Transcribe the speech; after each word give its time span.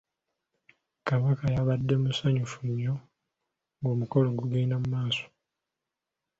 Kabaka 1.07 1.45
yabadde 1.55 1.93
mukyamufu 2.03 2.59
nnyo 2.67 2.93
ng'omukolo 3.79 4.27
gugenda 4.39 4.75
mu 4.81 4.87
maaso. 4.93 5.25